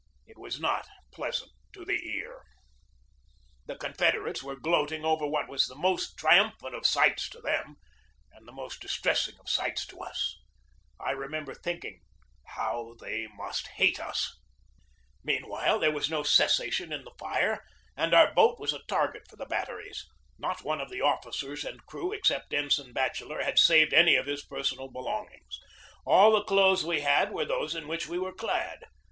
It 0.25 0.39
was 0.39 0.59
not 0.59 0.87
pleasant 1.11 1.51
to 1.73 1.85
the 1.85 2.03
ear. 2.17 2.41
The 3.67 3.75
Confederates 3.75 4.41
were 4.41 4.55
gloating 4.59 5.05
over 5.05 5.27
what 5.27 5.47
was 5.47 5.67
the 5.67 5.75
most 5.75 6.17
triumphant 6.17 6.73
of 6.73 6.87
sights 6.87 7.29
to 7.29 7.39
them 7.39 7.75
and 8.31 8.47
the 8.47 8.51
most 8.51 8.81
distressing 8.81 9.35
of 9.39 9.47
sights 9.47 9.85
to 9.85 9.99
us. 9.99 10.39
I 10.99 11.11
remember 11.11 11.53
thinking:" 11.53 12.01
How 12.57 12.95
they 12.99 13.27
must 13.27 13.67
hate 13.67 13.99
us!" 13.99 14.35
Meanwhile, 15.23 15.77
there 15.77 15.91
was 15.91 16.09
no 16.09 16.23
cessation 16.23 16.91
in 16.91 17.03
the 17.03 17.13
fire, 17.19 17.63
and 17.95 18.15
our 18.15 18.33
boat 18.33 18.57
was 18.59 18.73
a 18.73 18.81
target 18.87 19.27
for 19.29 19.35
the 19.35 19.45
batteries. 19.45 20.03
Not 20.39 20.63
one 20.63 20.81
of 20.81 20.89
the 20.89 21.01
officers 21.01 21.63
and 21.63 21.85
crew, 21.85 22.11
except 22.11 22.55
Ensign 22.55 22.91
Batchel 22.91 23.27
ler, 23.27 23.43
had 23.43 23.59
saved 23.59 23.93
any 23.93 24.15
of 24.15 24.25
his 24.25 24.43
personal 24.43 24.89
belongings. 24.89 25.59
All 26.07 26.31
the 26.31 26.43
clothes 26.43 26.83
we 26.83 27.01
had 27.01 27.31
were 27.31 27.45
those 27.45 27.75
in 27.75 27.87
which 27.87 28.07
we 28.07 28.17
were 28.17 28.33
clad. 28.33 28.83